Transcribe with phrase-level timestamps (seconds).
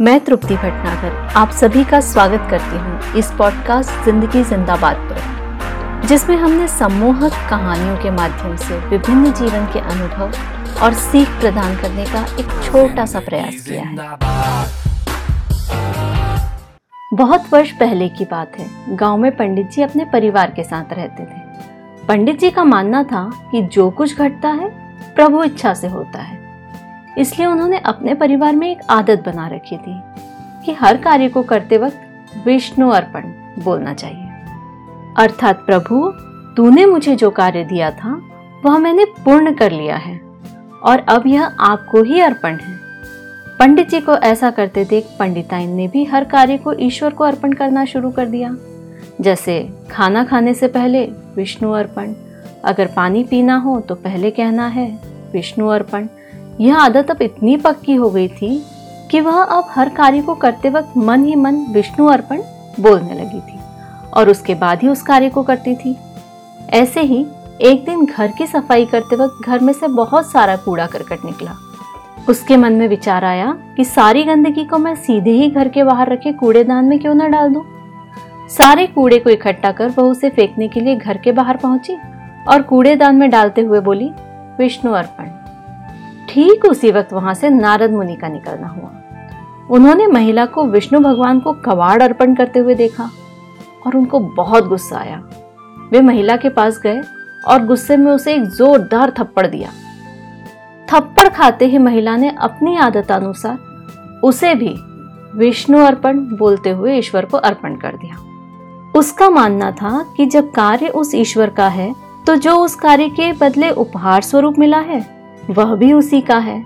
[0.00, 6.36] मैं तृप्ति भटनागर, आप सभी का स्वागत करती हूँ इस पॉडकास्ट ज़िंदगी जिंदाबाद पर, जिसमें
[6.36, 12.24] हमने सम्मोहक कहानियों के माध्यम से विभिन्न जीवन के अनुभव और सीख प्रदान करने का
[12.40, 13.96] एक छोटा सा प्रयास किया है।
[17.12, 21.24] बहुत वर्ष पहले की बात है, गाँव में पंडित जी अपने परिवार के साथ रहते
[21.24, 24.68] थे। पंडित जी का मानना था कि जो कुछ घटता है,
[25.14, 26.43] प्रभु इच्छा से होता है।
[27.18, 30.00] इसलिए उन्होंने अपने परिवार में एक आदत बना रखी थी
[30.64, 33.32] कि हर कार्य को करते वक्त विष्णु अर्पण
[33.64, 34.22] बोलना चाहिए।
[35.18, 36.08] अर्थात प्रभु,
[36.56, 38.20] तूने मुझे जो कार्य दिया था,
[38.64, 40.18] वह मैंने पूर्ण कर लिया है
[40.82, 42.72] और अब यह आपको ही अर्पण है।
[43.58, 47.52] पंडित जी को ऐसा करते देख पंडिताइन ने भी हर कार्य को ईश्वर को अर्पण
[47.52, 48.54] करना शुरू कर दिया।
[49.20, 49.56] जैसे
[49.90, 51.04] खाना खाने से पहले
[51.36, 52.14] विष्णु अर्पण,
[52.64, 54.88] अगर पानी पीना हो तो पहले कहना है,
[55.32, 56.06] विष्णु अर्पण
[56.60, 58.66] यह आदत अब इतनी पक्की हो गई थी
[59.10, 62.42] कि वह अब हर कार्य को करते वक्त मन ही मन विष्णु अर्पण
[62.80, 63.58] बोलने लगी थी
[64.14, 65.96] और उसके बाद ही उस कार्य को करती थी
[66.70, 67.26] ऐसे ही
[67.60, 71.56] एक दिन घर की सफ़ाई करते वक्त घर में से बहुत सारा कूड़ा करकट निकला
[72.28, 76.12] उसके मन में विचार आया कि सारी गंदगी को मैं सीधे ही घर के बाहर
[76.12, 77.64] रखे कूड़ेदान में क्यों न डाल दूँ?
[78.48, 81.96] सारे कूड़े को इकट्ठा कर वह उसे फेंकने के लिए घर के बाहर पहुँची
[82.48, 84.10] और कूड़ेदान में डालते हुए बोली,
[84.58, 85.24] विष्णु अर्पण
[86.34, 88.90] ठीक उसी वक्त वहाँ से नारद मुनि का निकलना हुआ।
[89.70, 93.10] उन्होंने महिला को विष्णु भगवान को कवाड़ अर्पण करते हुए देखा
[93.86, 95.22] और उनको बहुत गुस्सा आया।
[95.92, 97.02] वे महिला के पास गए
[97.44, 99.70] और गुस्से में उसे एक जोरदार थप्पड़ दिया।
[100.88, 104.74] थप्पड़ खाते ही महिला ने अपनी आदत अनुसार उसे भी
[105.36, 108.16] विष्णु अर्पण बोलते हुए ईश्वर को अर्पण कर दिया।
[108.98, 111.94] उसका मानना था कि जब कार्य उस ईश्वर का है
[112.26, 115.13] तो जो उस कार्य के बदले उपहार स्वरूप मिला है
[115.50, 116.62] वह भी उसी का है।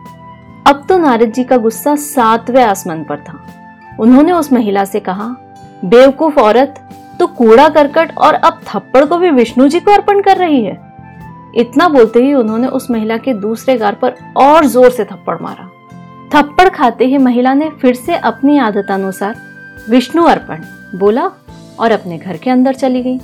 [0.66, 3.38] अब तो नारद जी का गुस्सा सातवें आसमान पर था।
[4.00, 5.34] उन्होंने उस महिला से कहा,
[5.84, 6.74] बेवकूफ़ औरत
[7.20, 10.76] तो कूड़ा करकट और अब थप्पड़ को भी विष्णु जी को अर्पण कर रही है।
[11.56, 15.68] इतना बोलते ही उन्होंने उस महिला के दूसरे गार पर और ज़ोर से थप्पड़ मारा।
[16.34, 19.36] थप्पड़ खाते ही महिला ने फिर से अपनी आदत अनुसार
[19.90, 20.62] विष्णु अर्पण
[20.98, 21.30] बोला
[21.80, 23.18] और अपने घर के अंदर चली गई।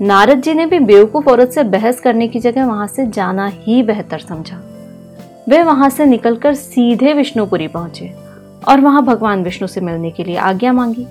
[0.00, 3.82] नारद जी ने भी बेवकूफ़ औरत से बहस करने की जगह वहाँ से जाना ही
[3.82, 4.56] बेहतर समझा।
[5.48, 8.12] वे वहाँ से निकलकर सीधे विष्णुपुरी पहुँचे
[8.68, 11.06] और वहाँ भगवान विष्णु से मिलने के लिए आज्ञा मांगी।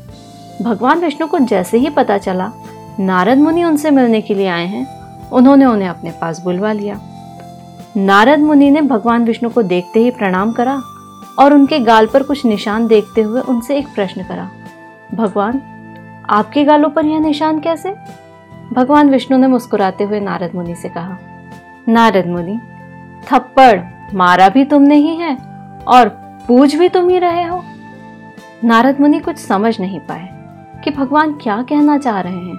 [0.61, 2.51] भगवान विष्णु को जैसे ही पता चला,
[2.99, 4.85] नारद मुनि उनसे मिलने के लिए आए हैं,
[5.29, 6.99] उन्होंने उन्हें अपने पास बुलवा लिया।
[7.97, 10.81] नारद मुनि ने भगवान विष्णु को देखते ही प्रणाम करा
[11.39, 14.49] और उनके गाल पर कुछ निशान देखते हुए उनसे एक प्रश्न करा,
[15.13, 15.61] भगवान,
[16.29, 17.93] आपके गालों पर यह निशान कैसे?
[18.73, 21.17] भगवान विष्णु ने मुस्कुराते हुए नारद मुनि से कहा,
[21.87, 22.59] नारद मुनि,
[23.31, 23.79] थप्पड़
[24.15, 25.37] मारा भी तुमने ही है
[25.87, 26.09] और
[26.47, 27.63] पूछ भी तुम ही रहे हो?
[28.63, 30.29] नारद मुनि कुछ समझ नहीं पाए
[30.83, 32.57] कि भगवान क्या कहना चाह रहे हैं।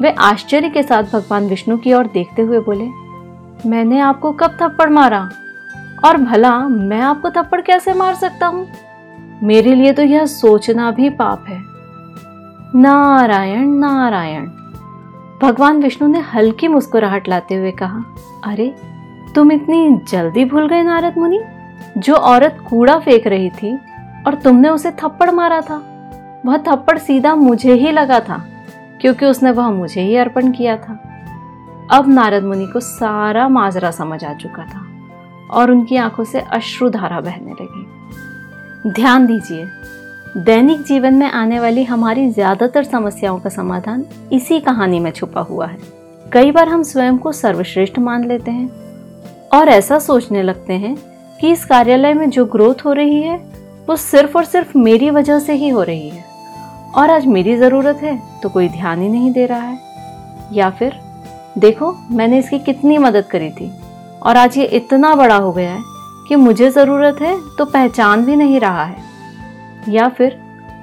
[0.00, 2.88] वे आश्चर्य के साथ भगवान विष्णु की ओर देखते हुए बोले,
[3.68, 5.30] मैंने आपको कब थप्पड़ मारा?
[6.04, 8.68] और भला, मैं आपको थप्पड़ कैसे मार सकता हूँ?
[9.42, 11.62] मेरे लिए तो यह सोचना भी पाप है।
[12.74, 14.50] नारायण नारायण
[15.42, 18.04] भगवान विष्णु ने हल्की मुस्कुराहट लाते हुए कहा,
[18.44, 18.74] अरे,
[19.34, 21.40] तुम इतनी जल्दी भूल गए नारद मुनि,
[21.98, 23.76] जो औरत कूड़ा फेंक रही थी
[24.26, 25.76] और तुमने उसे थप्पड़ मारा था।
[26.46, 28.46] वह थप्पड़ सीधा मुझे ही लगा था,
[29.00, 31.08] क्योंकि उसने वह मुझे ही अर्पण किया था।
[31.90, 34.86] अब नारद मुनि को सारा माजरा समझ आ चुका था
[35.50, 37.88] और उनकी आँखों से अश्रुधारा बहने लगी।
[38.90, 39.68] ध्यान दीजिए
[40.36, 45.66] दैनिक जीवन में आने वाली हमारी ज़्यादातर समस्याओं का समाधान इसी कहानी में छुपा हुआ
[45.66, 45.78] है।
[46.32, 50.94] कई बार हम स्वयं को सर्वश्रेष्ठ मान लेते हैं और ऐसा सोचने लगते हैं
[51.40, 53.36] कि इस कार्यालय में जो ग्रोथ हो रही है,
[53.88, 56.24] वो सिर्फ़ और सिर्फ़ मेरी वजह से ही हो रही है।
[56.92, 59.78] और आज मेरी ज़रूरत है तो कोई ध्यान ही नहीं दे रहा है।
[60.52, 60.98] या फिर,
[61.58, 63.70] देखो, मैंने इसकी कितनी मदद करी थी
[64.22, 65.82] और आज ये इतना बड़ा हो गया है
[66.28, 69.10] कि मुझे ज़रूरत है तो पहचान भी नहीं रहा है।
[69.88, 70.38] या फिर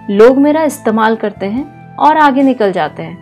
[0.09, 3.17] लोग मेरा इस्तेमाल करते हैं और आगे निकल जाते हैं।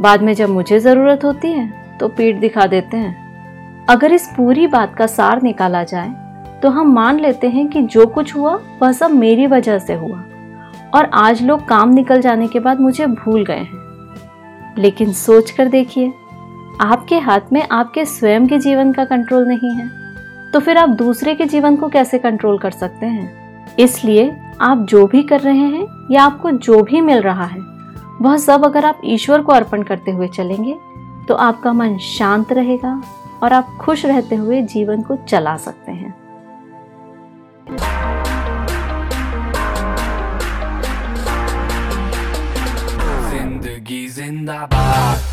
[0.00, 4.66] बाद में जब मुझे ज़रूरत होती है तो पीठ दिखा देते हैं। अगर इस पूरी
[4.66, 6.08] बात का सार निकाला जाए
[6.62, 10.24] तो हम मान लेते हैं कि जो कुछ हुआ, वह सब मेरी वजह से हुआ।
[10.94, 13.78] और आज लोग काम निकल जाने के बाद मुझे भूल गए हैं।
[14.78, 16.12] लेकिन सोच कर देखिए,
[16.80, 19.88] आपके हाथ में आपके स्वयं के जीवन का कंट्रोल नहीं है।
[20.52, 23.74] तो फिर आप दूसरे के जीवन को कैसे कंट्रोल कर सकते हैं?
[23.78, 27.60] इसलिए आप जो भी कर रहे हैं या आपको जो भी मिल रहा है,
[28.20, 30.74] वह सब अगर आप ईश्वर को अर्पण करते हुए चलेंगे
[31.28, 33.00] तो आपका मन शांत रहेगा
[33.42, 36.14] और आप खुश रहते हुए जीवन को चला सकते हैं।
[43.30, 45.29] ज़िंदगी जिंदाबाद।